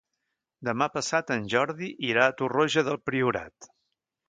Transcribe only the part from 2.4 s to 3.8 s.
Torroja del Priorat.